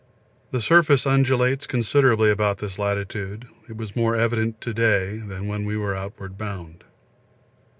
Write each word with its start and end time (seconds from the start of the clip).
The 0.49 0.61
surface 0.61 1.05
undulates 1.05 1.67
considerably 1.67 2.31
about 2.31 2.57
this 2.57 2.79
latitude; 2.79 3.47
it 3.69 3.77
was 3.77 3.95
more 3.95 4.15
evident 4.15 4.59
to 4.61 4.73
day 4.73 5.17
than 5.17 5.45
when 5.47 5.63
we 5.63 5.77
were 5.77 5.95
outward 5.95 6.39
bound. 6.39 6.83